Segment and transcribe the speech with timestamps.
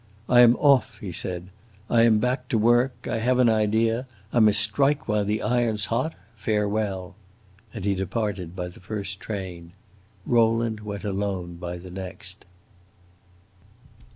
[0.27, 1.49] "I am off," he said.
[1.87, 3.07] "I am back to work.
[3.07, 4.07] I have an idea.
[4.33, 6.15] I must strike while the iron 's hot!
[6.35, 7.13] Farewell!"
[7.71, 9.73] And he departed by the first train.
[10.25, 12.47] Rowland went alone by the next.